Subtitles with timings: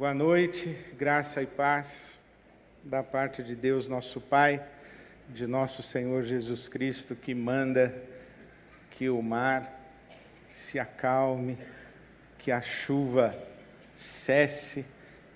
[0.00, 2.18] Boa noite, graça e paz
[2.82, 4.66] da parte de Deus, nosso Pai,
[5.28, 7.94] de nosso Senhor Jesus Cristo, que manda
[8.88, 9.78] que o mar
[10.48, 11.58] se acalme,
[12.38, 13.38] que a chuva
[13.92, 14.86] cesse,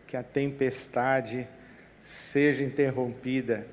[0.07, 1.47] que a tempestade
[2.01, 3.67] seja interrompida.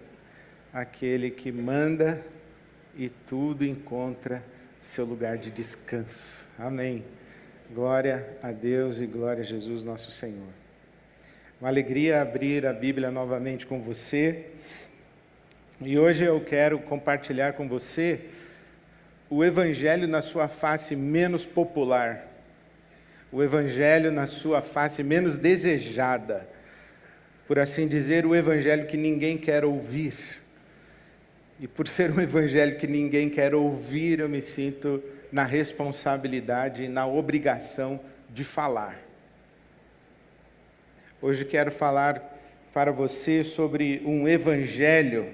[0.73, 2.21] Aquele que manda
[2.97, 4.43] e tudo encontra
[4.81, 6.43] seu lugar de descanso.
[6.59, 7.05] Amém.
[7.73, 10.60] Glória a Deus e glória a Jesus, nosso Senhor.
[11.61, 14.47] Uma alegria abrir a Bíblia novamente com você.
[15.79, 18.21] E hoje eu quero compartilhar com você
[19.29, 22.25] o Evangelho na sua face menos popular,
[23.31, 26.49] o Evangelho na sua face menos desejada,
[27.47, 30.15] por assim dizer, o Evangelho que ninguém quer ouvir.
[31.59, 34.99] E por ser um Evangelho que ninguém quer ouvir, eu me sinto
[35.31, 37.99] na responsabilidade e na obrigação
[38.31, 39.10] de falar.
[41.23, 42.35] Hoje quero falar
[42.73, 45.31] para você sobre um evangelho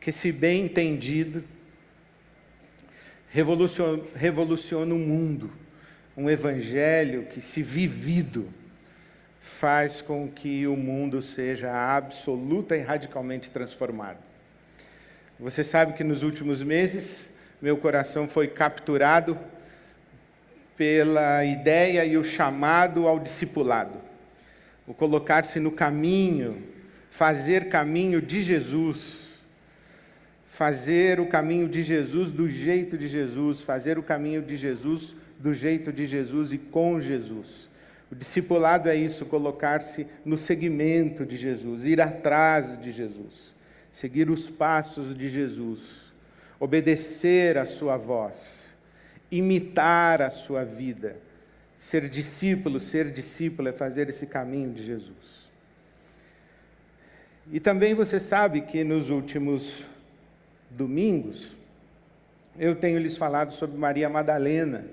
[0.00, 1.44] que, se bem entendido,
[3.28, 5.52] revoluciona, revoluciona o mundo.
[6.16, 8.48] Um evangelho que, se vivido,
[9.38, 14.20] faz com que o mundo seja absoluta e radicalmente transformado.
[15.38, 19.38] Você sabe que nos últimos meses meu coração foi capturado
[20.76, 23.94] pela ideia e o chamado ao discipulado,
[24.86, 26.62] o colocar-se no caminho,
[27.10, 29.34] fazer caminho de Jesus,
[30.46, 35.52] fazer o caminho de Jesus do jeito de Jesus, fazer o caminho de Jesus do
[35.54, 37.68] jeito de Jesus e com Jesus.
[38.10, 43.54] O discipulado é isso, colocar-se no segmento de Jesus, ir atrás de Jesus
[43.94, 46.12] seguir os passos de Jesus,
[46.58, 48.63] obedecer a sua voz,
[49.36, 51.16] imitar a sua vida.
[51.76, 55.50] Ser discípulo, ser discípulo é fazer esse caminho de Jesus.
[57.52, 59.84] E também você sabe que nos últimos
[60.70, 61.56] domingos
[62.58, 64.84] eu tenho lhes falado sobre Maria Madalena.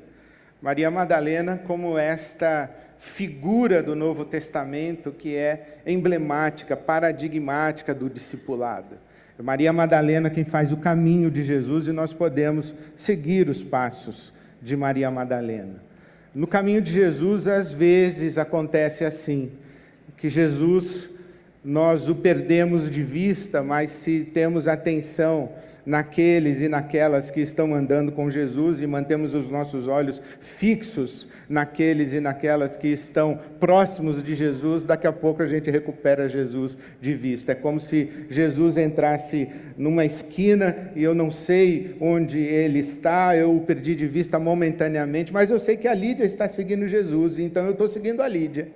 [0.62, 8.98] Maria Madalena como esta figura do Novo Testamento que é emblemática, paradigmática do discipulado.
[9.40, 14.32] Maria Madalena quem faz o caminho de Jesus e nós podemos seguir os passos
[14.62, 15.82] de Maria Madalena.
[16.34, 19.52] No caminho de Jesus, às vezes acontece assim,
[20.18, 21.10] que Jesus
[21.64, 25.50] nós o perdemos de vista, mas se temos atenção
[25.86, 32.14] naqueles e naquelas que estão andando com Jesus e mantemos os nossos olhos fixos naqueles
[32.14, 37.14] e naquelas que estão próximos de Jesus, daqui a pouco a gente recupera Jesus de
[37.14, 37.52] vista.
[37.52, 43.56] É como se Jesus entrasse numa esquina e eu não sei onde ele está, eu
[43.56, 47.66] o perdi de vista momentaneamente, mas eu sei que a Lídia está seguindo Jesus, então
[47.66, 48.70] eu estou seguindo a Lídia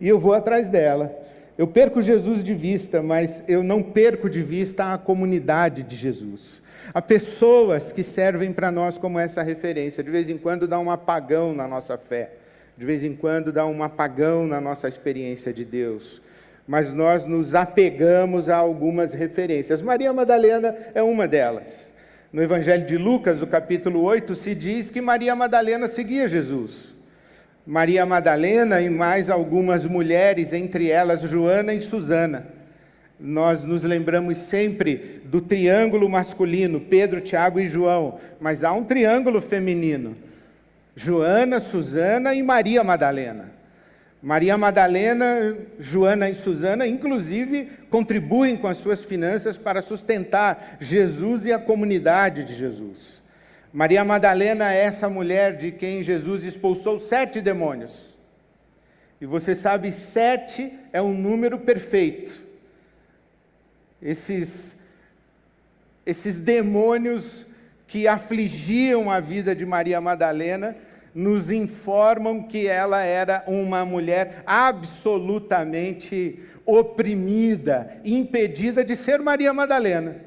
[0.00, 1.14] e eu vou atrás dela.
[1.58, 6.60] Eu perco Jesus de vista, mas eu não perco de vista a comunidade de Jesus.
[6.92, 10.04] Há pessoas que servem para nós como essa referência.
[10.04, 12.32] De vez em quando dá um apagão na nossa fé.
[12.76, 16.20] De vez em quando dá um apagão na nossa experiência de Deus.
[16.68, 19.80] Mas nós nos apegamos a algumas referências.
[19.80, 21.90] Maria Madalena é uma delas.
[22.32, 26.95] No Evangelho de Lucas, no capítulo 8, se diz que Maria Madalena seguia Jesus.
[27.66, 32.46] Maria Madalena e mais algumas mulheres, entre elas Joana e Susana.
[33.18, 39.40] Nós nos lembramos sempre do triângulo masculino, Pedro, Tiago e João, mas há um triângulo
[39.40, 40.16] feminino:
[40.94, 43.56] Joana, Susana e Maria Madalena.
[44.22, 51.52] Maria Madalena, Joana e Susana, inclusive, contribuem com as suas finanças para sustentar Jesus e
[51.52, 53.22] a comunidade de Jesus.
[53.76, 58.16] Maria Madalena é essa mulher de quem Jesus expulsou sete demônios.
[59.20, 62.40] E você sabe, sete é um número perfeito.
[64.00, 64.86] Esses,
[66.06, 67.44] esses demônios
[67.86, 70.74] que afligiam a vida de Maria Madalena
[71.14, 80.25] nos informam que ela era uma mulher absolutamente oprimida, impedida de ser Maria Madalena.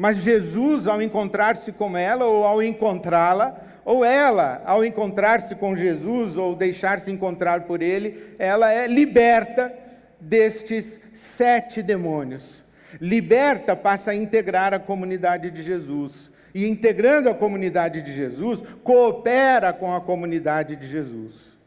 [0.00, 3.54] Mas Jesus, ao encontrar-se com ela, ou ao encontrá-la,
[3.84, 9.70] ou ela, ao encontrar-se com Jesus, ou deixar-se encontrar por ele, ela é liberta
[10.18, 12.62] destes sete demônios.
[12.98, 16.30] Liberta passa a integrar a comunidade de Jesus.
[16.54, 21.59] E integrando a comunidade de Jesus, coopera com a comunidade de Jesus.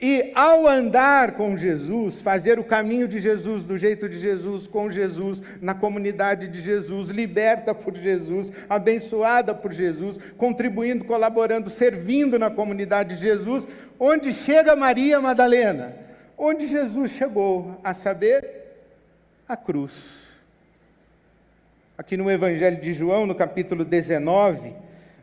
[0.00, 4.90] E ao andar com Jesus, fazer o caminho de Jesus, do jeito de Jesus, com
[4.90, 12.50] Jesus, na comunidade de Jesus, liberta por Jesus, abençoada por Jesus, contribuindo, colaborando, servindo na
[12.50, 13.66] comunidade de Jesus,
[13.98, 15.94] onde chega Maria Madalena?
[16.36, 18.62] Onde Jesus chegou, a saber,
[19.48, 20.22] a cruz.
[21.96, 24.72] Aqui no Evangelho de João, no capítulo 19,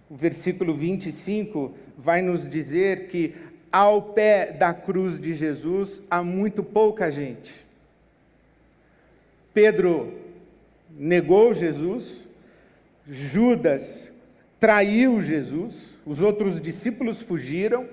[0.09, 3.35] o versículo 25, vai nos dizer que
[3.71, 7.65] ao pé da cruz de Jesus há muito pouca gente.
[9.53, 10.13] Pedro
[10.91, 12.27] negou Jesus,
[13.07, 14.11] Judas
[14.59, 17.87] traiu Jesus, os outros discípulos fugiram,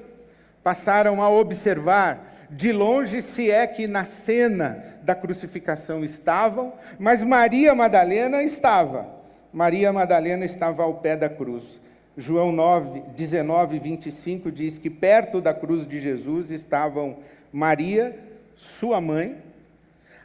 [0.62, 7.74] passaram a observar de longe, se é que na cena da crucificação estavam, mas Maria
[7.74, 9.06] Madalena estava.
[9.52, 11.80] Maria Madalena estava ao pé da cruz.
[12.16, 17.18] João 9, 19 e 25 diz que perto da cruz de Jesus estavam
[17.52, 18.18] Maria,
[18.56, 19.42] sua mãe,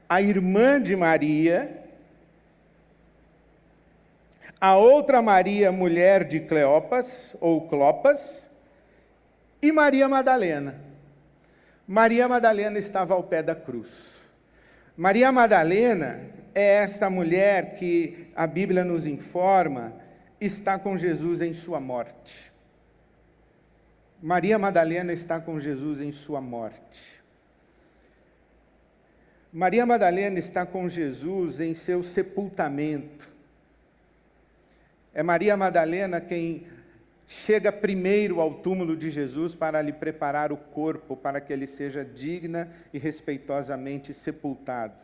[0.08, 1.84] a irmã de Maria,
[4.60, 8.50] a outra Maria, mulher de Cleopas, ou Clopas,
[9.62, 10.80] e Maria Madalena.
[11.88, 14.22] Maria Madalena estava ao pé da cruz.
[14.96, 16.22] Maria Madalena
[16.56, 19.94] é esta mulher que a Bíblia nos informa
[20.42, 22.52] está com Jesus em sua morte.
[24.22, 27.22] Maria Madalena está com Jesus em sua morte.
[29.54, 33.30] Maria Madalena está com Jesus em seu sepultamento.
[35.14, 36.66] É Maria Madalena quem
[37.28, 42.04] chega primeiro ao túmulo de Jesus para lhe preparar o corpo para que ele seja
[42.04, 45.02] digna e respeitosamente sepultado.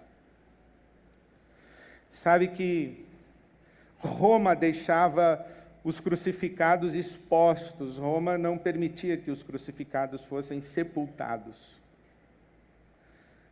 [2.10, 3.06] Sabe que
[3.99, 5.45] Roma deixava
[5.83, 11.77] os crucificados expostos, Roma não permitia que os crucificados fossem sepultados.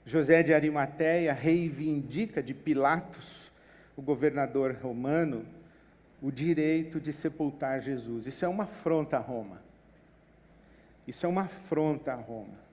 [0.05, 3.51] José de Arimateia reivindica de Pilatos,
[3.97, 5.45] o governador romano,
[6.21, 8.27] o direito de sepultar Jesus.
[8.27, 9.61] Isso é uma afronta a Roma.
[11.07, 12.65] Isso é uma afronta a Roma.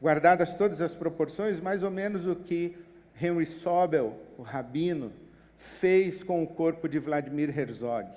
[0.00, 2.76] Guardadas todas as proporções, mais ou menos o que
[3.20, 5.12] Henry Sobel, o rabino,
[5.62, 8.10] fez com o corpo de Vladimir Herzog.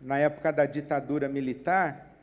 [0.00, 2.14] Na época da ditadura militar,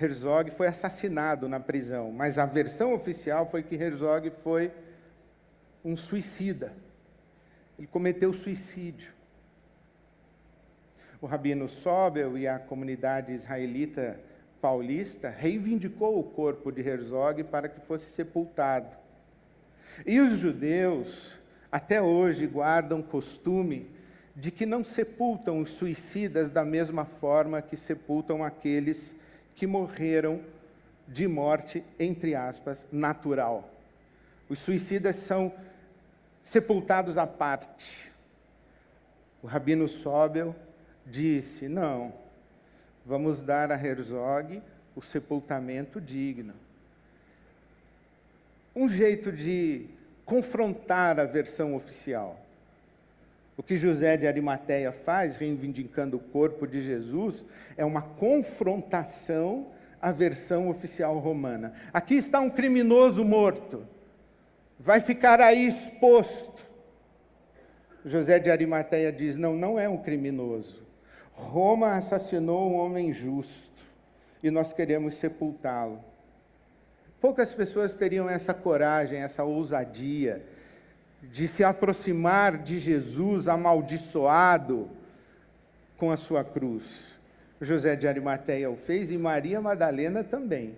[0.00, 4.72] Herzog foi assassinado na prisão, mas a versão oficial foi que Herzog foi
[5.84, 6.72] um suicida.
[7.78, 9.12] Ele cometeu suicídio.
[11.20, 14.18] O rabino Sobel e a comunidade israelita
[14.58, 18.96] paulista reivindicou o corpo de Herzog para que fosse sepultado.
[20.06, 21.39] E os judeus
[21.70, 23.88] até hoje guardam costume
[24.34, 29.14] de que não sepultam os suicidas da mesma forma que sepultam aqueles
[29.54, 30.40] que morreram
[31.06, 33.68] de morte, entre aspas, natural.
[34.48, 35.52] Os suicidas são
[36.42, 38.10] sepultados à parte.
[39.42, 40.54] O rabino Sobel
[41.06, 42.12] disse: não,
[43.04, 44.62] vamos dar a Herzog
[44.94, 46.54] o sepultamento digno.
[48.74, 49.86] Um jeito de
[50.30, 52.40] confrontar a versão oficial.
[53.56, 57.44] O que José de Arimateia faz, reivindicando o corpo de Jesus,
[57.76, 59.66] é uma confrontação
[60.00, 61.74] à versão oficial romana.
[61.92, 63.84] Aqui está um criminoso morto,
[64.78, 66.64] vai ficar aí exposto.
[68.04, 70.86] José de Arimateia diz: não, não é um criminoso.
[71.32, 73.82] Roma assassinou um homem justo
[74.44, 76.09] e nós queremos sepultá-lo.
[77.20, 80.42] Poucas pessoas teriam essa coragem, essa ousadia
[81.22, 84.88] de se aproximar de Jesus amaldiçoado
[85.98, 87.10] com a sua cruz.
[87.60, 90.74] José de Arimateia o fez e Maria Madalena também.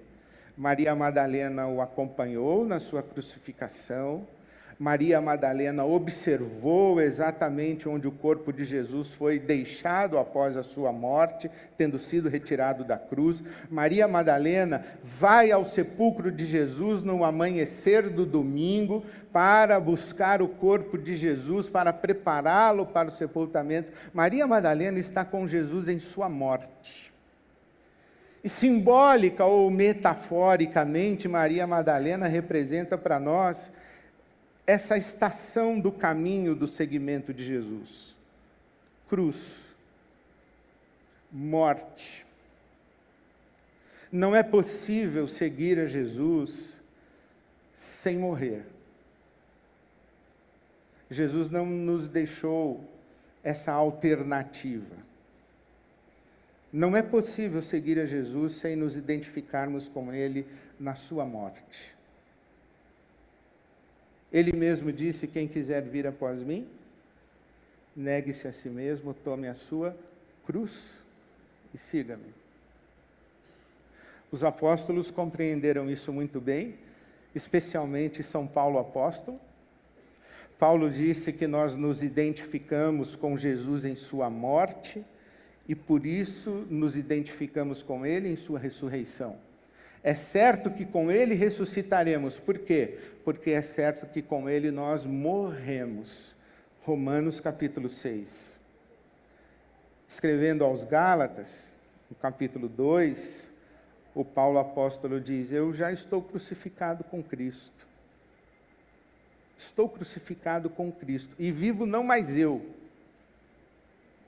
[0.56, 4.26] Maria Madalena o acompanhou na sua crucificação.
[4.82, 11.48] Maria Madalena observou exatamente onde o corpo de Jesus foi deixado após a sua morte,
[11.76, 13.44] tendo sido retirado da cruz.
[13.70, 20.98] Maria Madalena vai ao sepulcro de Jesus no amanhecer do domingo para buscar o corpo
[20.98, 23.92] de Jesus, para prepará-lo para o sepultamento.
[24.12, 27.12] Maria Madalena está com Jesus em sua morte.
[28.42, 33.70] E simbólica ou metaforicamente, Maria Madalena representa para nós
[34.66, 38.14] essa estação do caminho do seguimento de Jesus.
[39.08, 39.52] Cruz,
[41.30, 42.24] morte.
[44.10, 46.74] Não é possível seguir a Jesus
[47.74, 48.64] sem morrer.
[51.10, 52.88] Jesus não nos deixou
[53.42, 54.96] essa alternativa.
[56.72, 60.46] Não é possível seguir a Jesus sem nos identificarmos com Ele
[60.80, 61.94] na Sua morte.
[64.32, 66.66] Ele mesmo disse: Quem quiser vir após mim,
[67.94, 69.96] negue-se a si mesmo, tome a sua
[70.46, 70.72] cruz
[71.74, 72.32] e siga-me.
[74.30, 76.74] Os apóstolos compreenderam isso muito bem,
[77.34, 79.38] especialmente São Paulo apóstolo.
[80.58, 85.04] Paulo disse que nós nos identificamos com Jesus em sua morte
[85.68, 89.36] e por isso nos identificamos com ele em sua ressurreição.
[90.02, 92.38] É certo que com ele ressuscitaremos.
[92.38, 92.98] Por quê?
[93.24, 96.34] Porque é certo que com ele nós morremos.
[96.82, 98.58] Romanos capítulo 6.
[100.08, 101.72] Escrevendo aos Gálatas,
[102.10, 103.50] no capítulo 2,
[104.14, 107.86] o Paulo apóstolo diz: Eu já estou crucificado com Cristo.
[109.56, 111.36] Estou crucificado com Cristo.
[111.38, 112.66] E vivo não mais eu,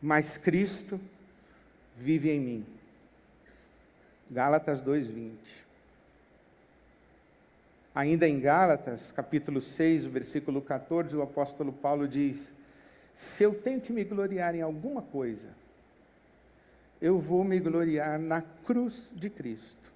[0.01, 1.01] mas Cristo
[1.97, 2.67] vive em mim.
[4.31, 5.65] Gálatas 2:20.
[7.95, 12.53] Ainda em Gálatas, capítulo 6, versículo 14, o apóstolo Paulo diz:
[13.15, 15.51] Se eu tenho que me gloriar em alguma coisa,
[17.01, 19.93] eu vou me gloriar na cruz de Cristo.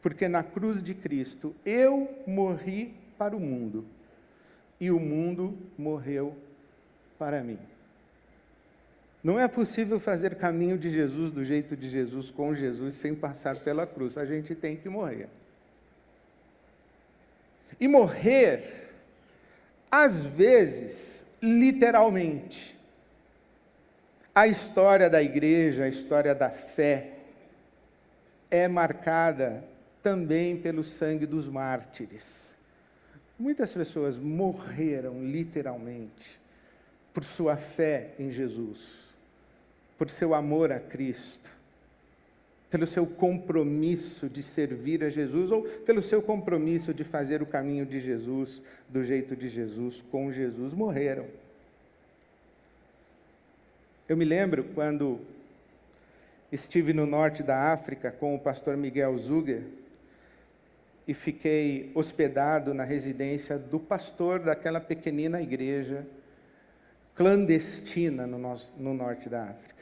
[0.00, 3.84] Porque na cruz de Cristo eu morri para o mundo
[4.80, 6.36] e o mundo morreu
[7.18, 7.58] para mim.
[9.22, 13.58] Não é possível fazer caminho de Jesus do jeito de Jesus com Jesus sem passar
[13.58, 14.16] pela cruz.
[14.16, 15.28] A gente tem que morrer.
[17.80, 18.90] E morrer,
[19.90, 22.78] às vezes, literalmente.
[24.34, 27.14] A história da igreja, a história da fé,
[28.48, 29.64] é marcada
[30.00, 32.56] também pelo sangue dos mártires.
[33.36, 36.40] Muitas pessoas morreram literalmente
[37.12, 39.07] por sua fé em Jesus
[39.98, 41.50] por seu amor a Cristo,
[42.70, 47.84] pelo seu compromisso de servir a Jesus ou pelo seu compromisso de fazer o caminho
[47.84, 51.26] de Jesus, do jeito de Jesus, com Jesus, morreram.
[54.08, 55.20] Eu me lembro quando
[56.52, 59.62] estive no norte da África com o pastor Miguel Zuger
[61.06, 66.06] e fiquei hospedado na residência do pastor daquela pequenina igreja
[67.14, 69.77] clandestina no, nosso, no norte da África.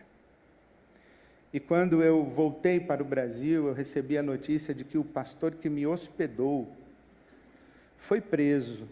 [1.52, 5.54] E quando eu voltei para o Brasil, eu recebi a notícia de que o pastor
[5.54, 6.70] que me hospedou
[7.96, 8.88] foi preso.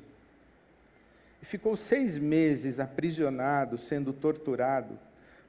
[1.42, 4.98] E ficou seis meses aprisionado, sendo torturado,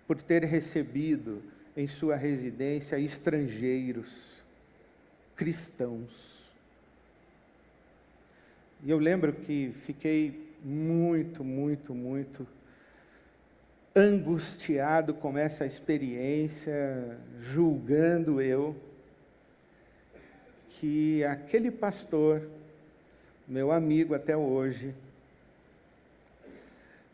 [0.08, 1.42] por ter recebido
[1.76, 4.44] em sua residência estrangeiros,
[5.36, 6.44] cristãos.
[8.84, 12.48] E eu lembro que fiquei muito, muito, muito
[13.96, 18.76] angustiado com essa experiência, julgando eu,
[20.68, 22.46] que aquele pastor,
[23.48, 24.94] meu amigo até hoje,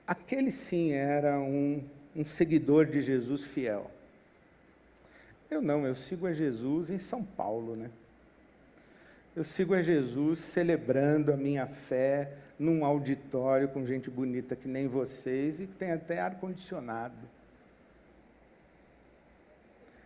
[0.08, 1.84] aquele sim era um,
[2.16, 3.92] um seguidor de Jesus fiel.
[5.52, 7.92] Eu não, eu sigo a Jesus em São Paulo, né?
[9.34, 14.88] Eu sigo a Jesus celebrando a minha fé num auditório com gente bonita que nem
[14.88, 17.16] vocês e que tem até ar-condicionado.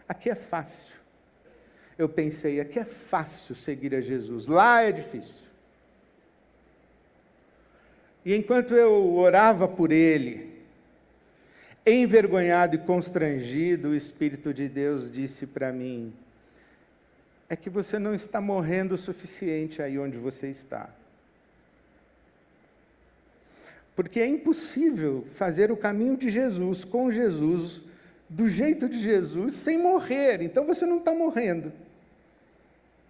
[0.08, 0.94] Aqui é fácil.
[1.98, 5.46] Eu pensei, aqui é fácil seguir a Jesus, lá é difícil.
[8.24, 10.64] E enquanto eu orava por ele,
[11.86, 16.14] envergonhado e constrangido, o Espírito de Deus disse para mim:
[17.50, 20.90] é que você não está morrendo o suficiente aí onde você está.
[23.96, 27.82] Porque é impossível fazer o caminho de Jesus, com Jesus,
[28.28, 30.42] do jeito de Jesus, sem morrer.
[30.42, 31.72] Então você não está morrendo.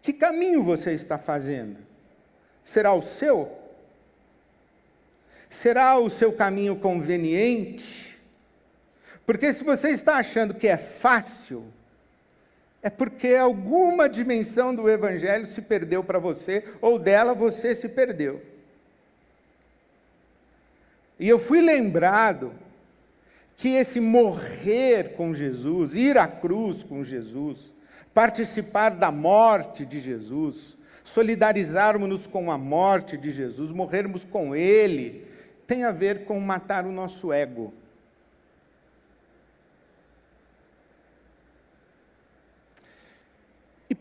[0.01, 1.79] Que caminho você está fazendo?
[2.63, 3.51] Será o seu?
[5.49, 8.19] Será o seu caminho conveniente?
[9.25, 11.73] Porque se você está achando que é fácil,
[12.85, 18.39] é porque alguma dimensão do Evangelho se perdeu para você, ou dela você se perdeu.
[21.19, 22.53] E eu fui lembrado
[23.55, 27.73] que esse morrer com Jesus, ir à cruz com Jesus,
[28.13, 35.25] participar da morte de Jesus, solidarizarmos-nos com a morte de Jesus, morrermos com Ele,
[35.65, 37.73] tem a ver com matar o nosso ego.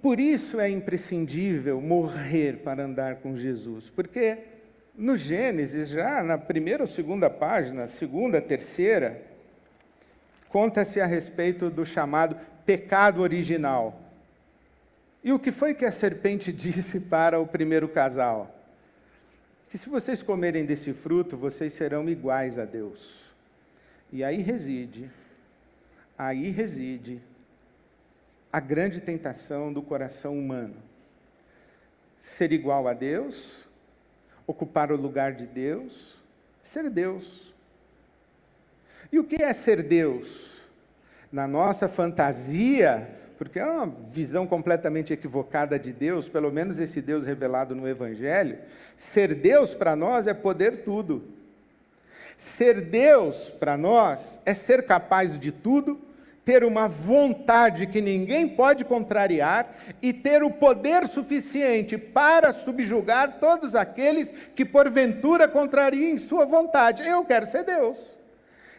[0.04, 4.37] Por isso é imprescindível morrer para andar com Jesus, porque
[4.94, 9.23] no Gênesis, já na primeira ou segunda página, segunda, terceira,
[10.50, 13.99] conta-se a respeito do chamado pecado original.
[15.23, 18.54] E o que foi que a serpente disse para o primeiro casal?
[19.70, 23.23] Que se vocês comerem desse fruto, vocês serão iguais a Deus.
[24.12, 25.11] E aí reside,
[26.18, 27.23] aí reside
[28.54, 30.76] a grande tentação do coração humano.
[32.20, 33.64] Ser igual a Deus,
[34.46, 36.14] ocupar o lugar de Deus,
[36.62, 37.52] ser Deus.
[39.11, 40.58] E o que é ser Deus?
[41.32, 47.26] Na nossa fantasia, porque é uma visão completamente equivocada de Deus, pelo menos esse Deus
[47.26, 48.61] revelado no Evangelho,
[48.96, 51.25] ser Deus para nós é poder tudo.
[52.38, 56.00] Ser Deus para nós é ser capaz de tudo,
[56.44, 63.74] ter uma vontade que ninguém pode contrariar e ter o poder suficiente para subjugar todos
[63.74, 67.02] aqueles que porventura contrariem sua vontade.
[67.06, 68.18] Eu quero ser Deus.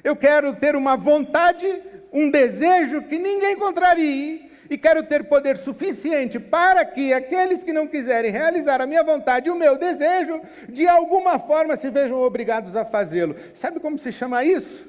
[0.03, 1.65] Eu quero ter uma vontade,
[2.13, 7.88] um desejo que ninguém contrarie e quero ter poder suficiente para que aqueles que não
[7.88, 12.75] quiserem realizar a minha vontade e o meu desejo, de alguma forma se vejam obrigados
[12.75, 13.36] a fazê-lo.
[13.53, 14.88] Sabe como se chama isso?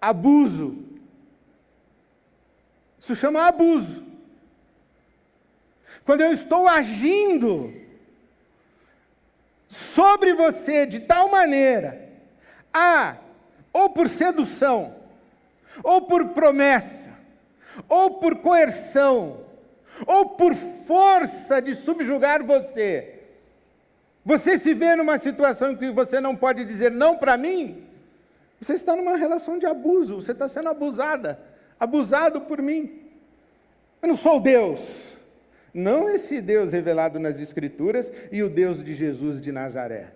[0.00, 0.91] Abuso.
[3.02, 4.00] Isso chama abuso.
[6.04, 7.74] Quando eu estou agindo
[9.68, 12.08] sobre você de tal maneira,
[12.72, 13.16] a,
[13.72, 14.94] ou por sedução,
[15.82, 17.10] ou por promessa,
[17.88, 19.46] ou por coerção,
[20.06, 23.20] ou por força de subjugar você,
[24.24, 27.84] você se vê numa situação em que você não pode dizer não para mim,
[28.60, 31.50] você está numa relação de abuso, você está sendo abusada
[31.82, 33.00] abusado por mim.
[34.00, 35.16] Eu não sou Deus.
[35.74, 40.12] Não esse Deus revelado nas Escrituras e o Deus de Jesus de Nazaré.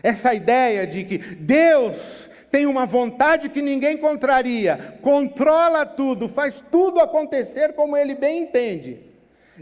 [0.00, 7.00] Essa ideia de que Deus tem uma vontade que ninguém contraria, controla tudo, faz tudo
[7.00, 9.00] acontecer como ele bem entende.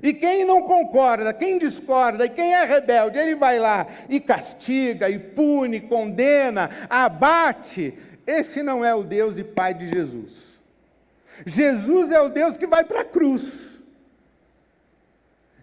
[0.02, 5.08] E quem não concorda, quem discorda e quem é rebelde, ele vai lá e castiga,
[5.08, 7.94] e pune, condena, abate.
[8.26, 10.53] Esse não é o Deus e Pai de Jesus.
[11.46, 13.64] Jesus é o Deus que vai para a cruz.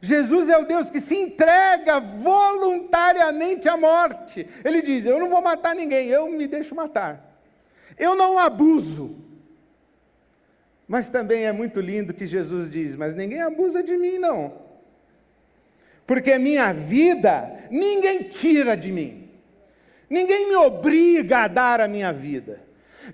[0.02, 4.48] Jesus é o Deus que se entrega voluntariamente à morte.
[4.66, 7.38] Ele diz: Eu não vou matar ninguém, eu me deixo matar.
[7.98, 9.20] Eu não abuso.
[10.88, 14.62] Mas também é muito lindo que Jesus diz: Mas ninguém abusa de mim, não.
[16.08, 19.30] Porque minha vida ninguém tira de mim.
[20.10, 22.60] Ninguém me obriga a dar a minha vida.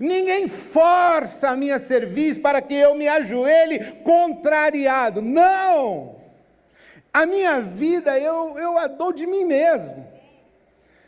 [0.00, 5.20] Ninguém força a minha serviço para que eu me ajoelhe contrariado.
[5.20, 6.16] Não!
[7.12, 10.06] A minha vida eu, eu a dou de mim mesmo.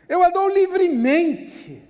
[0.09, 1.81] Eu a dou livremente.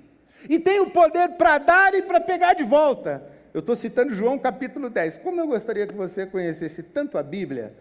[0.50, 3.24] E tenho poder para dar e para pegar de volta.
[3.54, 5.18] Eu estou citando João capítulo 10.
[5.18, 7.74] Como eu gostaria que você conhecesse tanto a Bíblia,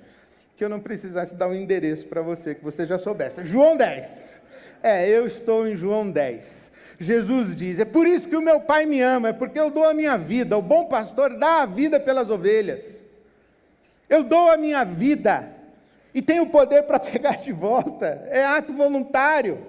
[0.57, 3.45] que eu não precisasse dar um endereço para você, que você já soubesse.
[3.45, 4.41] João 10.
[4.83, 6.70] É, eu estou em João 10.
[7.01, 9.89] Jesus diz: É por isso que o meu Pai me ama, é porque eu dou
[9.89, 10.59] a minha vida.
[10.59, 13.03] O bom pastor dá a vida pelas ovelhas.
[14.07, 15.51] Eu dou a minha vida
[16.15, 18.29] e tenho poder para pegar de volta.
[18.29, 19.67] É ato voluntário.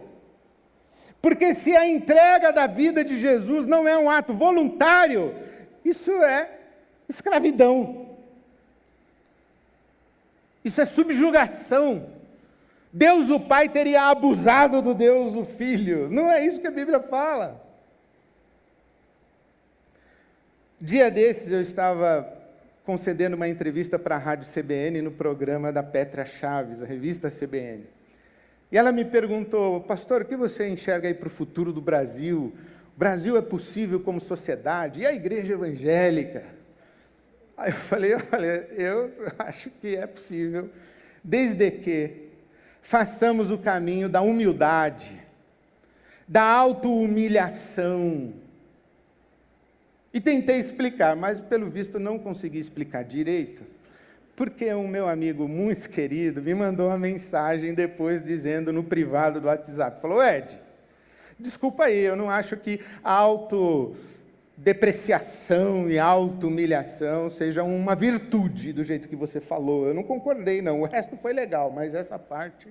[1.21, 5.33] Porque se a entrega da vida de Jesus não é um ato voluntário,
[5.85, 6.49] isso é
[7.07, 8.09] escravidão.
[10.65, 12.09] Isso é subjugação.
[12.93, 16.09] Deus o Pai teria abusado do Deus o Filho.
[16.09, 17.65] Não é isso que a Bíblia fala.
[20.79, 22.27] Dia desses eu estava
[22.83, 27.85] concedendo uma entrevista para a Rádio CBN no programa da Petra Chaves, a revista CBN.
[28.71, 32.53] E ela me perguntou, pastor, o que você enxerga aí para o futuro do Brasil?
[32.95, 35.01] O Brasil é possível como sociedade?
[35.01, 36.43] E a igreja evangélica?
[37.55, 40.69] Aí eu falei, olha, eu acho que é possível,
[41.23, 42.30] desde que
[42.81, 45.21] façamos o caminho da humildade,
[46.27, 48.33] da auto-humilhação.
[50.13, 53.63] E tentei explicar, mas pelo visto não consegui explicar direito,
[54.35, 59.47] porque um meu amigo muito querido me mandou uma mensagem depois dizendo no privado do
[59.47, 60.59] WhatsApp, falou, Ed,
[61.39, 63.95] desculpa aí, eu não acho que auto
[64.63, 69.87] depreciação e auto-humilhação seja uma virtude do jeito que você falou.
[69.87, 70.81] Eu não concordei, não.
[70.81, 72.67] O resto foi legal, mas essa parte.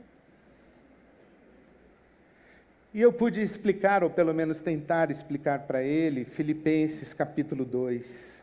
[2.94, 8.40] E eu pude explicar, ou pelo menos tentar explicar para ele, Filipenses capítulo 2.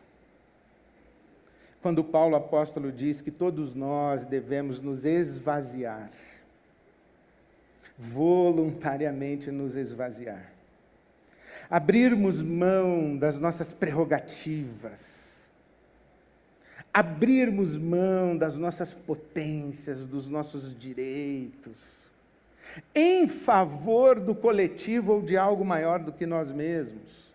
[1.81, 6.11] Quando Paulo apóstolo diz que todos nós devemos nos esvaziar,
[7.97, 10.56] voluntariamente nos esvaziar
[11.69, 15.45] abrirmos mão das nossas prerrogativas,
[16.93, 21.97] abrirmos mão das nossas potências, dos nossos direitos,
[22.93, 27.27] em favor do coletivo ou de algo maior do que nós mesmos.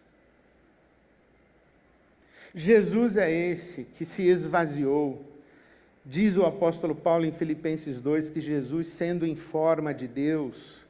[2.55, 5.25] Jesus é esse que se esvaziou.
[6.05, 10.82] Diz o apóstolo Paulo em Filipenses 2 que Jesus, sendo em forma de Deus,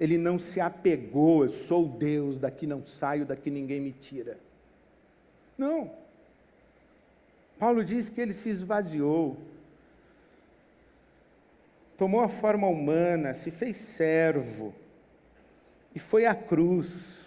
[0.00, 4.38] ele não se apegou, eu sou Deus, daqui não saio, daqui ninguém me tira.
[5.56, 5.90] Não.
[7.58, 9.36] Paulo diz que ele se esvaziou,
[11.96, 14.72] tomou a forma humana, se fez servo
[15.94, 17.26] e foi à cruz.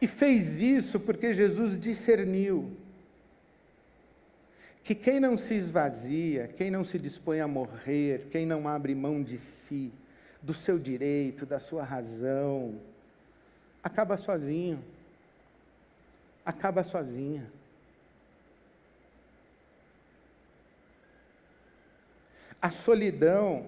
[0.00, 2.76] E fez isso porque Jesus discerniu
[4.84, 9.22] que quem não se esvazia, quem não se dispõe a morrer, quem não abre mão
[9.22, 9.90] de si,
[10.42, 12.78] do seu direito, da sua razão,
[13.82, 14.84] acaba sozinho.
[16.44, 17.50] Acaba sozinha.
[22.60, 23.64] A solidão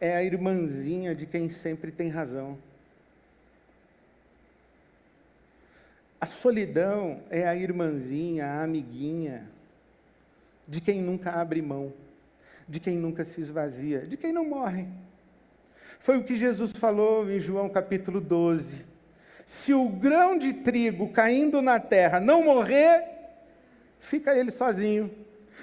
[0.00, 2.56] é a irmãzinha de quem sempre tem razão.
[6.18, 9.57] A solidão é a irmãzinha, a amiguinha
[10.68, 11.94] de quem nunca abre mão,
[12.68, 14.86] de quem nunca se esvazia, de quem não morre.
[15.98, 18.84] Foi o que Jesus falou em João capítulo 12.
[19.46, 23.02] Se o grão de trigo caindo na terra não morrer,
[23.98, 25.10] fica ele sozinho.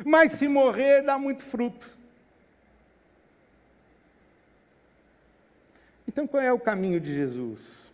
[0.03, 1.89] Mas se morrer, dá muito fruto.
[6.07, 7.91] Então qual é o caminho de Jesus?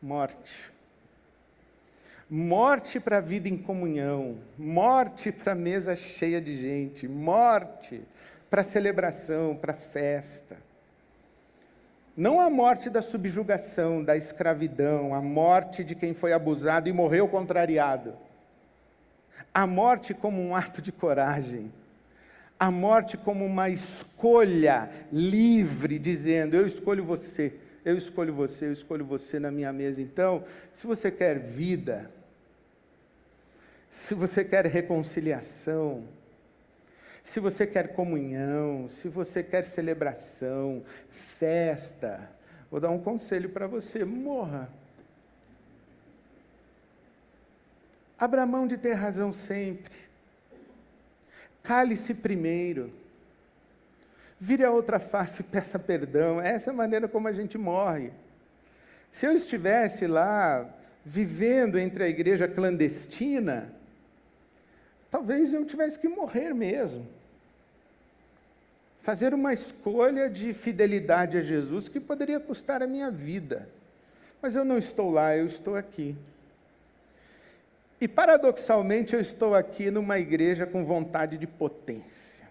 [0.00, 0.73] Morte.
[2.36, 8.02] Morte para a vida em comunhão, morte para a mesa cheia de gente, morte
[8.50, 10.56] para celebração, para festa.
[12.16, 17.28] Não a morte da subjugação, da escravidão, a morte de quem foi abusado e morreu
[17.28, 18.16] contrariado.
[19.54, 21.72] A morte como um ato de coragem.
[22.58, 29.04] A morte como uma escolha livre, dizendo: Eu escolho você, eu escolho você, eu escolho
[29.04, 30.02] você na minha mesa.
[30.02, 30.42] Então,
[30.72, 32.10] se você quer vida,
[33.94, 36.02] se você quer reconciliação,
[37.22, 42.28] se você quer comunhão, se você quer celebração, festa,
[42.68, 44.68] vou dar um conselho para você: morra.
[48.18, 49.94] Abra mão de ter razão sempre.
[51.62, 52.92] Cale-se primeiro.
[54.40, 56.40] Vire a outra face e peça perdão.
[56.40, 58.10] Essa é a maneira como a gente morre.
[59.12, 60.68] Se eu estivesse lá
[61.04, 63.72] vivendo entre a igreja clandestina,
[65.14, 67.06] talvez eu tivesse que morrer mesmo.
[69.00, 73.68] Fazer uma escolha de fidelidade a Jesus que poderia custar a minha vida.
[74.42, 76.16] Mas eu não estou lá, eu estou aqui.
[78.00, 82.48] E paradoxalmente eu estou aqui numa igreja com vontade de potência.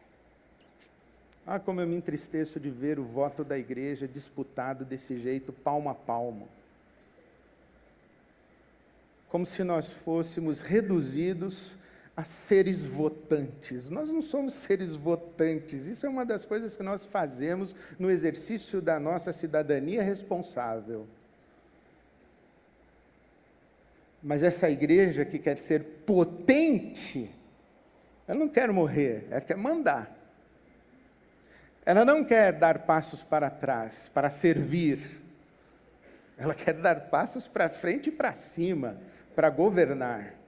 [1.45, 5.89] Ah, como eu me entristeço de ver o voto da igreja disputado desse jeito, palmo
[5.89, 6.47] a palmo.
[9.28, 11.76] Como se nós fôssemos reduzidos
[12.15, 13.89] a seres votantes.
[13.89, 15.88] Nós não somos seres votantes.
[15.88, 21.08] Isso é uma das coisas que nós fazemos no exercício da nossa cidadania responsável.
[24.21, 27.30] Mas essa igreja que quer ser potente,
[28.28, 30.15] ela não quer morrer, ela quer mandar.
[31.86, 35.19] Ela não quer dar passos para trás, para servir.
[36.38, 38.97] Ela quer dar passos para frente e para cima,
[39.36, 40.42] para governar.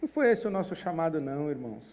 [0.00, 1.84] Não foi esse o nosso chamado, não, irmãos.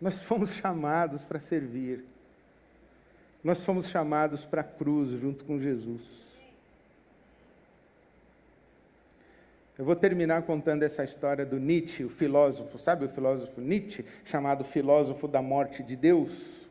[0.00, 2.04] Nós fomos chamados para servir.
[3.42, 6.24] Nós fomos chamados para a cruz junto com Jesus.
[9.76, 14.62] Eu vou terminar contando essa história do Nietzsche, o filósofo, sabe o filósofo Nietzsche, chamado
[14.62, 16.64] filósofo da morte de Deus?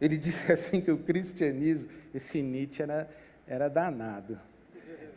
[0.00, 3.10] Ele disse assim que o cristianismo, esse Nietzsche era,
[3.46, 4.38] era danado.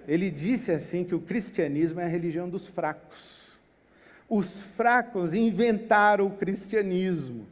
[0.08, 3.50] Ele disse assim que o cristianismo é a religião dos fracos.
[4.30, 7.48] Os fracos inventaram o cristianismo.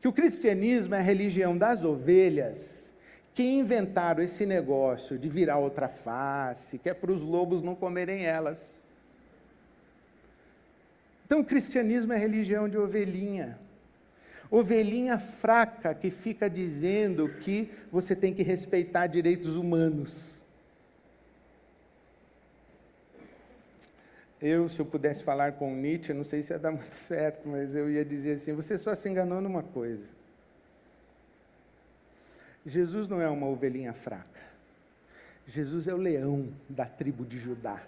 [0.00, 2.92] Que o cristianismo é a religião das ovelhas
[3.34, 8.24] que inventaram esse negócio de virar outra face, que é para os lobos não comerem
[8.24, 8.80] elas.
[11.24, 13.58] Então, o cristianismo é a religião de ovelhinha.
[14.50, 20.37] Ovelhinha fraca que fica dizendo que você tem que respeitar direitos humanos.
[24.40, 27.74] Eu, se eu pudesse falar com Nietzsche, não sei se ia dar muito certo, mas
[27.74, 30.06] eu ia dizer assim: você só se enganou numa coisa.
[32.64, 34.40] Jesus não é uma ovelhinha fraca.
[35.46, 37.82] Jesus é o leão da tribo de Judá.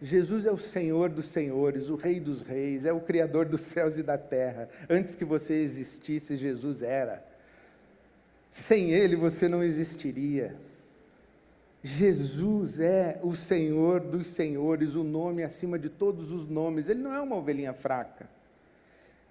[0.00, 3.98] Jesus é o Senhor dos senhores, o Rei dos reis, é o Criador dos céus
[3.98, 4.68] e da terra.
[4.88, 7.24] Antes que você existisse, Jesus era.
[8.50, 10.54] Sem Ele você não existiria.
[11.86, 16.88] Jesus é o Senhor dos senhores, o nome acima de todos os nomes.
[16.88, 18.28] Ele não é uma ovelhinha fraca.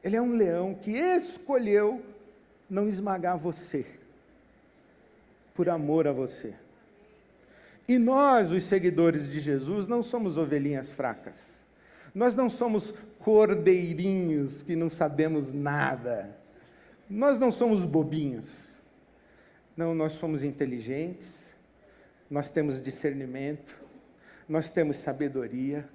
[0.02, 2.02] Ele é um leão que escolheu
[2.70, 3.86] não esmagar você,
[5.54, 6.54] por amor a você.
[7.88, 11.66] E nós, os seguidores de Jesus, não somos ovelhinhas fracas.
[12.14, 16.38] Nós não somos cordeirinhos que não sabemos nada.
[17.10, 18.80] Nós não somos bobinhos.
[19.76, 21.55] Não, nós somos inteligentes,
[22.30, 23.80] nós temos discernimento,
[24.48, 25.88] nós temos sabedoria,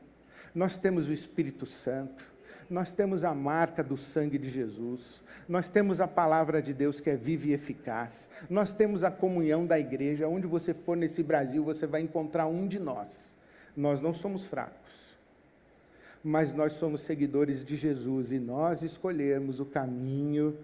[0.55, 2.25] nós temos o Espírito Santo,
[2.69, 7.11] nós temos a marca do sangue de Jesus, nós temos a palavra de Deus que
[7.11, 10.29] é viva e eficaz, nós temos a comunhão da igreja.
[10.29, 13.35] Onde você for nesse Brasil, você vai encontrar um de nós.
[13.77, 15.17] Nós não somos fracos,
[16.23, 20.57] mas nós somos seguidores de Jesus e nós escolhemos o caminho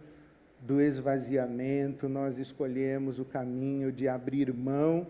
[0.60, 5.06] do esvaziamento, nós escolhemos o caminho de abrir mão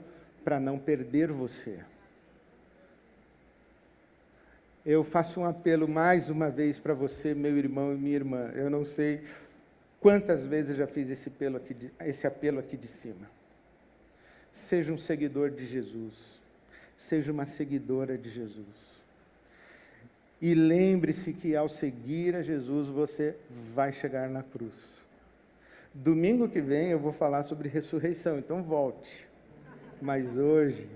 [0.47, 1.81] para não perder você
[4.87, 8.53] eu faço um apelo mais uma vez para você, meu irmão e minha irmã.
[8.55, 9.25] Eu não sei
[9.99, 13.29] quantas vezes já fiz esse apelo aqui de, esse apelo aqui de cima.
[14.53, 16.41] Seja um seguidor de Jesus.
[16.97, 19.03] Seja uma seguidora de Jesus.
[20.41, 25.03] E lembre-se que ao seguir a Jesus, você vai chegar na cruz.
[25.93, 29.26] Domingo que vem eu vou falar sobre ressurreição, então volte.
[30.01, 30.89] Mas hoje,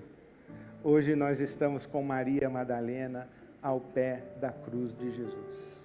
[0.83, 3.27] hoje nós estamos com Maria Madalena
[3.61, 5.83] ao pé da cruz de Jesus.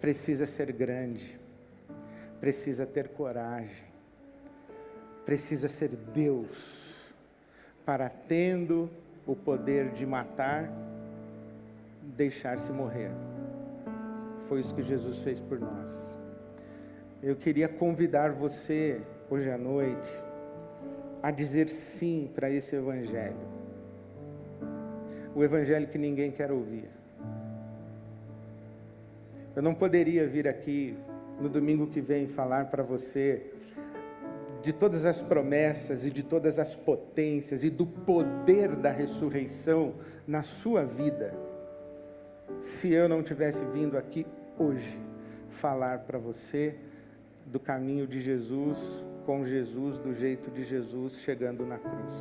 [0.00, 1.38] Precisa ser grande,
[2.40, 3.86] precisa ter coragem,
[5.26, 6.94] precisa ser Deus,
[7.84, 8.88] para tendo
[9.26, 10.70] o poder de matar,
[12.16, 13.10] deixar-se morrer.
[14.48, 16.16] Foi isso que Jesus fez por nós.
[17.20, 20.08] Eu queria convidar você, hoje à noite,
[21.22, 23.58] a dizer sim para esse Evangelho
[25.38, 26.90] o evangelho que ninguém quer ouvir.
[29.54, 30.96] Eu não poderia vir aqui
[31.40, 33.46] no domingo que vem falar para você
[34.60, 39.94] de todas as promessas e de todas as potências e do poder da ressurreição
[40.26, 41.32] na sua vida,
[42.58, 44.26] se eu não tivesse vindo aqui
[44.58, 45.00] hoje
[45.48, 46.74] falar para você
[47.46, 52.14] do caminho de Jesus, com Jesus, do jeito de Jesus, chegando na cruz.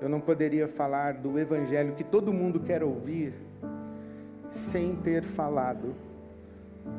[0.00, 3.32] Eu não poderia falar do evangelho que todo mundo quer ouvir
[4.50, 5.94] sem ter falado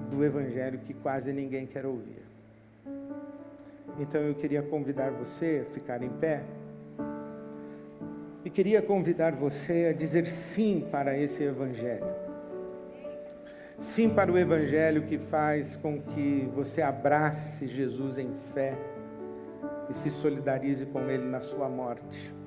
[0.09, 2.23] do evangelho que quase ninguém quer ouvir.
[3.99, 6.45] Então eu queria convidar você a ficar em pé.
[8.45, 12.30] E queria convidar você a dizer sim para esse evangelho.
[13.81, 18.77] Sim para o evangelho que faz com que você abrace Jesus em fé
[19.89, 22.41] e se solidarize com ele na sua morte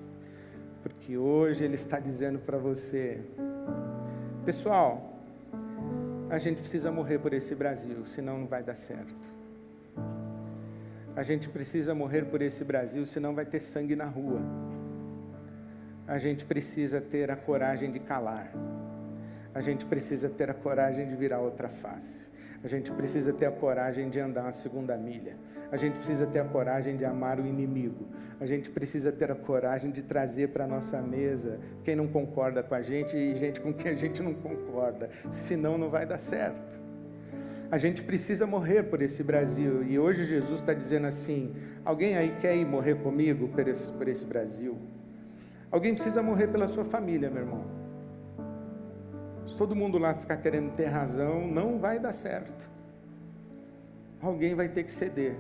[0.85, 3.21] porque hoje Ele está dizendo para você:
[4.45, 5.19] pessoal,
[6.31, 9.33] a gente precisa morrer por esse Brasil, senão não vai dar certo.
[11.17, 14.41] A gente precisa morrer por esse Brasil, senão vai ter sangue na rua.
[16.07, 18.51] A gente precisa ter a coragem de calar.
[19.55, 22.27] A gente precisa ter a coragem de virar outra face.
[22.65, 25.37] A gente precisa ter a coragem de andar uma segunda milha.
[25.71, 28.09] A gente precisa ter a coragem de amar o inimigo.
[28.41, 32.63] A gente precisa ter a coragem de trazer para a nossa mesa quem não concorda
[32.63, 35.11] com a gente e gente com quem a gente não concorda.
[35.31, 36.81] Senão não vai dar certo.
[37.71, 39.85] A gente precisa morrer por esse Brasil.
[39.85, 41.53] E hoje Jesus está dizendo assim:
[41.85, 44.79] alguém aí quer ir morrer comigo por esse, por esse Brasil?
[45.71, 47.84] Alguém precisa morrer pela sua família, meu irmão.
[49.47, 52.69] Se todo mundo lá ficar querendo ter razão, não vai dar certo.
[54.21, 55.37] Alguém vai ter que ceder.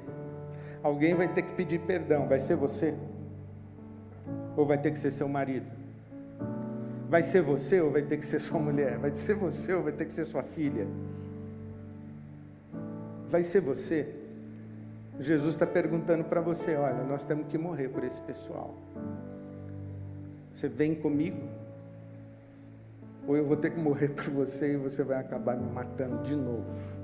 [0.82, 2.28] Alguém vai ter que pedir perdão.
[2.28, 2.94] Vai ser você?
[4.56, 5.72] Ou vai ter que ser seu marido?
[7.08, 8.98] Vai ser você ou vai ter que ser sua mulher?
[8.98, 10.86] Vai ser você ou vai ter que ser sua filha?
[13.28, 14.14] Vai ser você?
[15.18, 18.74] Jesus está perguntando para você: olha, nós temos que morrer por esse pessoal.
[20.54, 21.63] Você vem comigo?
[23.26, 26.36] Ou eu vou ter que morrer por você e você vai acabar me matando de
[26.36, 26.94] novo.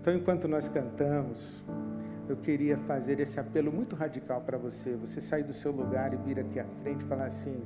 [0.00, 1.62] Então, enquanto nós cantamos,
[2.28, 4.96] eu queria fazer esse apelo muito radical para você.
[4.96, 7.62] Você sair do seu lugar e vir aqui à frente e falar assim: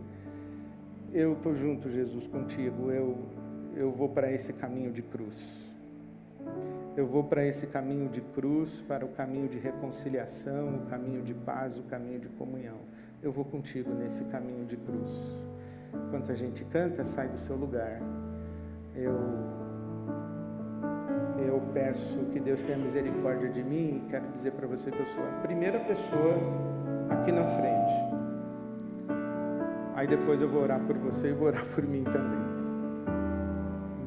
[1.13, 2.91] Eu estou junto, Jesus, contigo.
[2.91, 3.17] Eu,
[3.75, 5.65] eu vou para esse caminho de cruz.
[6.97, 11.35] Eu vou para esse caminho de cruz, para o caminho de reconciliação, o caminho de
[11.35, 12.79] paz, o caminho de comunhão.
[13.23, 15.11] Eu vou contigo nesse caminho de cruz.
[15.93, 18.01] Enquanto a gente canta, sai do seu lugar.
[18.95, 19.57] Eu
[21.39, 25.07] eu peço que Deus tenha misericórdia de mim e quero dizer para você que eu
[25.07, 26.35] sou a primeira pessoa
[27.11, 28.17] aqui na frente.
[29.95, 32.47] Aí depois eu vou orar por você e vou orar por mim também.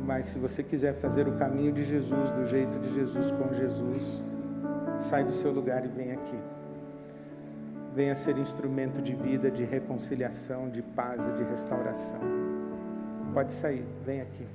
[0.06, 4.24] Mas se você quiser fazer o caminho de Jesus, do jeito de Jesus, com Jesus,
[4.98, 6.38] sai do seu lugar e vem aqui.
[8.00, 12.22] Venha ser instrumento de vida, de reconciliação, de paz e de restauração.
[13.34, 14.48] Pode sair, vem aqui.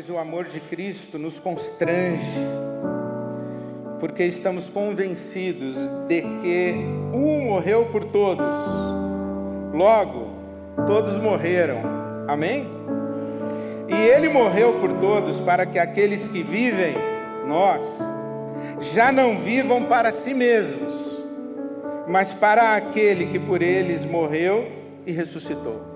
[0.00, 2.40] Pois o amor de Cristo nos constrange,
[3.98, 5.76] porque estamos convencidos
[6.08, 6.74] de que
[7.12, 8.56] um morreu por todos,
[9.74, 10.30] logo,
[10.86, 11.82] todos morreram,
[12.26, 12.66] amém?
[13.90, 16.94] E ele morreu por todos para que aqueles que vivem,
[17.46, 17.98] nós,
[18.94, 21.22] já não vivam para si mesmos,
[22.08, 24.66] mas para aquele que por eles morreu
[25.06, 25.89] e ressuscitou.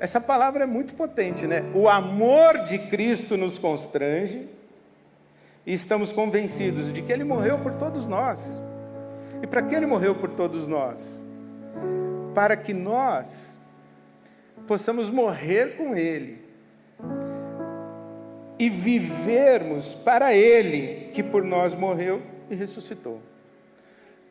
[0.00, 1.62] Essa palavra é muito potente, né?
[1.74, 4.48] O amor de Cristo nos constrange
[5.66, 8.62] e estamos convencidos de que Ele morreu por todos nós.
[9.42, 11.22] E para que Ele morreu por todos nós?
[12.34, 13.58] Para que nós
[14.66, 16.40] possamos morrer com Ele
[18.58, 23.20] e vivermos para Ele que por nós morreu e ressuscitou.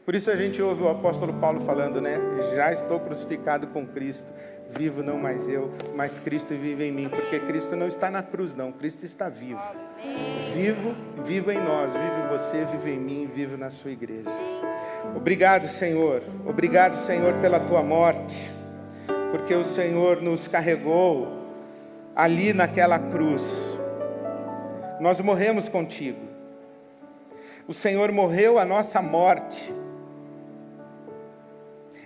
[0.05, 2.17] Por isso a gente ouve o apóstolo Paulo falando, né?
[2.55, 4.31] Já estou crucificado com Cristo,
[4.71, 8.55] vivo não mais eu, mas Cristo vive em mim, porque Cristo não está na cruz,
[8.55, 9.61] não, Cristo está vivo.
[10.53, 14.29] Vivo, vivo em nós, vive você, vive em mim, vive na sua igreja.
[15.15, 16.23] Obrigado, Senhor.
[16.45, 18.51] Obrigado, Senhor, pela tua morte,
[19.31, 21.27] porque o Senhor nos carregou
[22.15, 23.77] ali naquela cruz.
[24.99, 26.19] Nós morremos contigo.
[27.67, 29.73] O Senhor morreu a nossa morte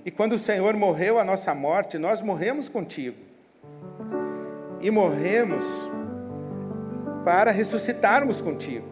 [0.05, 3.17] e quando o Senhor morreu a nossa morte, nós morremos contigo.
[4.81, 5.63] E morremos
[7.23, 8.87] para ressuscitarmos contigo.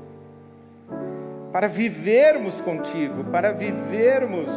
[1.52, 4.50] Para vivermos contigo, para vivermos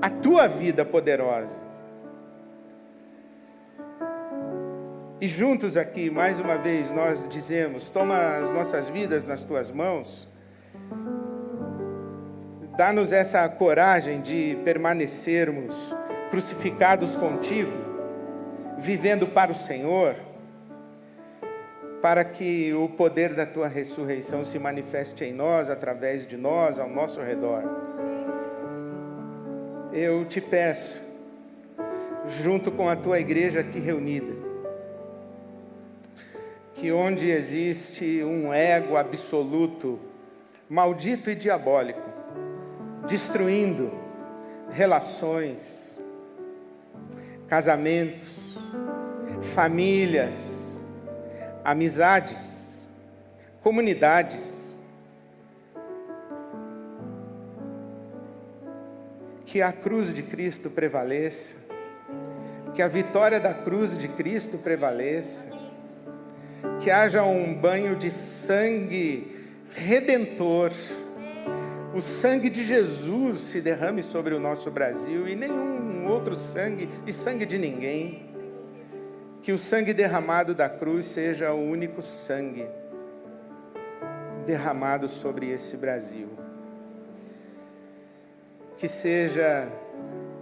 [0.00, 1.60] a tua vida poderosa.
[5.20, 10.26] E juntos aqui, mais uma vez, nós dizemos: toma as nossas vidas nas tuas mãos
[12.76, 15.94] Dá-nos essa coragem de permanecermos
[16.30, 17.70] crucificados contigo,
[18.78, 20.16] vivendo para o Senhor,
[22.00, 26.88] para que o poder da tua ressurreição se manifeste em nós, através de nós, ao
[26.88, 27.62] nosso redor.
[29.92, 30.98] Eu te peço,
[32.26, 34.32] junto com a tua igreja aqui reunida,
[36.72, 40.00] que onde existe um ego absoluto,
[40.70, 42.11] maldito e diabólico,
[43.06, 43.92] destruindo
[44.70, 45.98] relações,
[47.48, 48.56] casamentos,
[49.54, 50.82] famílias,
[51.64, 52.86] amizades,
[53.62, 54.76] comunidades.
[59.44, 61.54] Que a cruz de Cristo prevaleça,
[62.74, 65.46] que a vitória da cruz de Cristo prevaleça,
[66.80, 69.30] que haja um banho de sangue
[69.74, 70.72] redentor,
[71.94, 77.12] o sangue de Jesus se derrame sobre o nosso Brasil e nenhum outro sangue e
[77.12, 78.30] sangue de ninguém
[79.42, 82.66] que o sangue derramado da cruz seja o único sangue
[84.46, 86.28] derramado sobre esse Brasil.
[88.76, 89.68] Que seja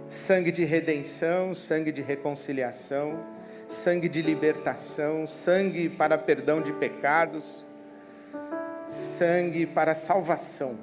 [0.07, 3.19] sangue de redenção, sangue de reconciliação,
[3.67, 7.65] sangue de libertação, sangue para perdão de pecados,
[8.87, 10.77] sangue para salvação,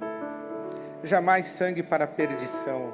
[1.03, 2.93] jamais sangue para perdição.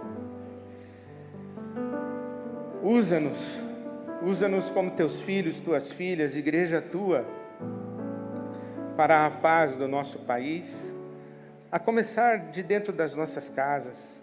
[2.82, 3.64] Usa-nos
[4.24, 7.26] Usa-nos como teus filhos, tuas filhas, igreja tua,
[8.96, 10.94] para a paz do nosso país,
[11.70, 14.22] a começar de dentro das nossas casas,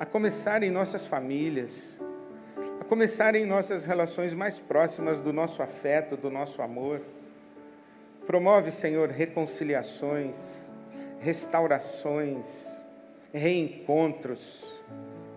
[0.00, 2.00] a começar em nossas famílias,
[2.80, 7.02] a começar em nossas relações mais próximas do nosso afeto, do nosso amor.
[8.26, 10.65] Promove, Senhor, reconciliações,
[11.20, 12.80] restaurações,
[13.32, 14.80] reencontros.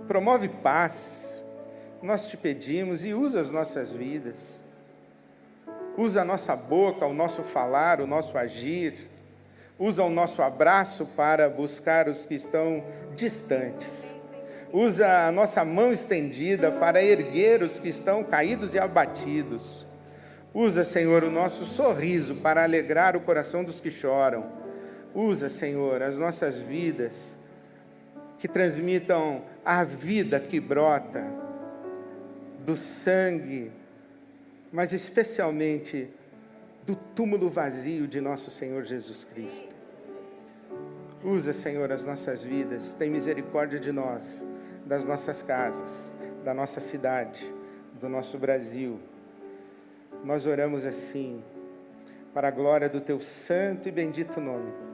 [0.07, 1.29] Promove paz
[2.01, 4.63] nós te pedimos e usa as nossas vidas.
[5.97, 9.09] Usa a nossa boca, o nosso falar, o nosso agir.
[9.77, 12.83] Usa o nosso abraço para buscar os que estão
[13.15, 14.15] distantes.
[14.71, 19.85] Usa a nossa mão estendida para erguer os que estão caídos e abatidos.
[20.53, 24.58] Usa, Senhor, o nosso sorriso para alegrar o coração dos que choram.
[25.13, 27.35] Usa, Senhor, as nossas vidas
[28.37, 31.25] que transmitam a vida que brota
[32.65, 33.71] do sangue,
[34.71, 36.09] mas especialmente
[36.85, 39.75] do túmulo vazio de nosso Senhor Jesus Cristo.
[41.23, 44.45] Usa, Senhor, as nossas vidas, tem misericórdia de nós,
[44.85, 47.53] das nossas casas, da nossa cidade,
[47.99, 48.99] do nosso Brasil.
[50.23, 51.43] Nós oramos assim,
[52.33, 54.88] para a glória do teu santo e bendito nome.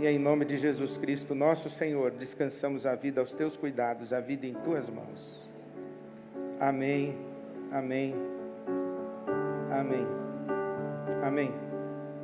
[0.00, 4.20] E em nome de Jesus Cristo, nosso Senhor, descansamos a vida aos teus cuidados, a
[4.20, 5.48] vida em tuas mãos.
[6.60, 7.16] Amém,
[7.72, 8.14] amém,
[9.70, 10.06] amém,
[11.22, 11.52] amém.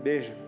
[0.03, 0.44] Beijo.